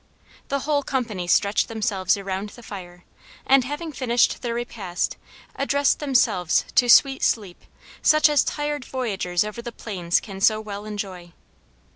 The 0.47 0.61
whole 0.61 0.81
company 0.81 1.27
stretch 1.27 1.67
themselves 1.67 2.17
around 2.17 2.49
the 2.49 2.63
fire, 2.63 3.03
and 3.45 3.63
having 3.63 3.91
finished 3.91 4.41
their 4.41 4.55
repast, 4.55 5.15
address 5.55 5.93
themselves 5.93 6.65
to 6.73 6.89
sweet 6.89 7.21
sleep, 7.21 7.61
such 8.01 8.27
as 8.27 8.43
tired 8.43 8.83
voyagers 8.83 9.43
over 9.43 9.61
the 9.61 9.71
plains 9.71 10.19
can 10.19 10.41
so 10.41 10.59
well 10.59 10.85
enjoy. 10.85 11.33